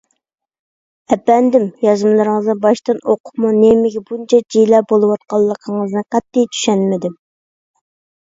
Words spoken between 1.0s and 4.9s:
ئەپەندىم، يازمىلىرىڭىزنى باشتىن ئوقۇپمۇ نېمىگە بۇنچە جىلە